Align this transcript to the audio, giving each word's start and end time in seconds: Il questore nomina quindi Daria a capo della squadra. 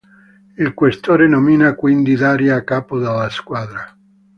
Il 0.57 0.73
questore 0.73 1.27
nomina 1.27 1.75
quindi 1.75 2.15
Daria 2.15 2.55
a 2.55 2.63
capo 2.63 2.97
della 2.97 3.29
squadra. 3.29 3.95